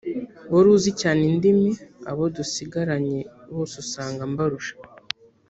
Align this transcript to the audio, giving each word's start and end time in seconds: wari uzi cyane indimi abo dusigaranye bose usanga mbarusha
wari 0.53 0.67
uzi 0.75 0.91
cyane 1.01 1.21
indimi 1.31 1.69
abo 2.09 2.23
dusigaranye 2.35 3.19
bose 3.53 3.75
usanga 3.83 4.21
mbarusha 4.31 4.73